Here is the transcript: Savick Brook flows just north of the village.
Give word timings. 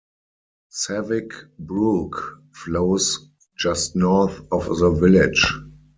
Savick 0.71 1.31
Brook 1.59 2.41
flows 2.55 3.29
just 3.55 3.95
north 3.95 4.41
of 4.51 4.65
the 4.79 4.89
village. 4.89 5.53